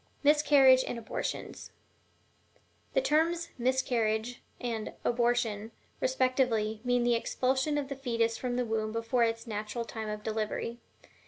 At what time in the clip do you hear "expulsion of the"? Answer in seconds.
7.13-7.95